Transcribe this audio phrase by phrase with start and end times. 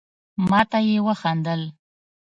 [0.49, 1.61] ما ته يي وخندل.